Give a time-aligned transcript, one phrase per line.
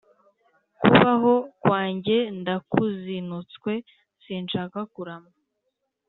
[0.79, 3.71] kubaho kwanjye ndakuzinutswe
[4.23, 5.29] sinshaka kurama